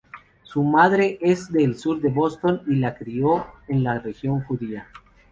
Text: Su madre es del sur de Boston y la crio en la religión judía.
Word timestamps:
Su 0.41 0.63
madre 0.63 1.19
es 1.21 1.51
del 1.51 1.77
sur 1.77 2.01
de 2.01 2.09
Boston 2.09 2.63
y 2.65 2.73
la 2.77 2.95
crio 2.97 3.45
en 3.67 3.83
la 3.83 3.99
religión 3.99 4.41
judía. 4.41 4.87